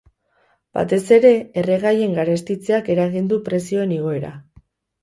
[0.77, 4.35] Batez ere, erregaien garestitzeak eragin du prezioen igoera.